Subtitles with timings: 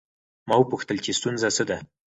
[0.47, 1.77] ما وپوښتل چې ستونزه څه ده؟